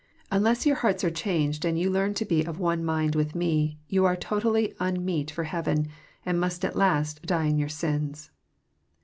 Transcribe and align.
Unless 0.31 0.65
yoar 0.65 0.77
hearts 0.77 1.03
are 1.03 1.11
cbao<;ed, 1.11 1.63
and 1.63 1.77
you 1.77 1.87
learn 1.91 2.15
to 2.15 2.25
be 2.25 2.41
of 2.43 2.57
one 2.57 2.83
mind 2.83 3.13
with 3.13 3.35
Me, 3.35 3.77
you 3.87 4.03
are 4.03 4.15
totally 4.15 4.73
unmeet 4.79 5.29
for 5.29 5.45
heaveii, 5.45 5.87
and 6.25 6.39
most 6.39 6.65
at 6.65 6.75
last 6.75 7.21
die 7.23 7.45
in 7.45 7.57
youf 7.57 7.69
sins." 7.69 8.31